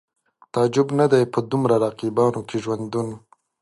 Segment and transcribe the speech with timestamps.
[0.53, 3.07] تعجب نه دی په دومره رقیبانو کې ژوندون